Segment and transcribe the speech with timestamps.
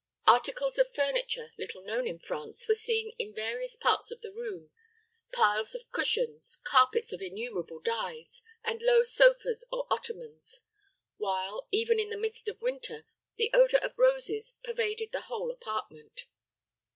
[0.25, 4.71] Articles of furniture little known in France were seen in various parts of the room;
[5.31, 10.61] piles of cushions, carpets of innumerable dyes, and low sofas or ottomans;
[11.17, 16.25] while, even in the midst of winter, the odor of roses pervaded the whole apartment.